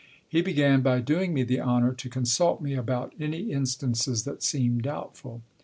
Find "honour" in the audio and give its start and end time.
1.61-1.93